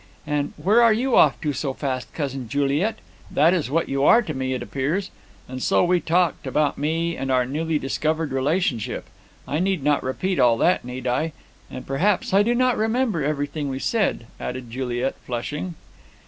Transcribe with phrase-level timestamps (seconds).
[0.25, 2.97] And where are you off to so fast, Cousin Juliet?
[3.29, 5.11] That is what you are to me, it appears.'
[5.47, 9.05] And so we talked: about me, and our newly discovered relationship.
[9.47, 11.33] I need not repeat all that, need I?
[11.69, 15.75] And, besides, I do not remember everything we said," added Juliet, flushing.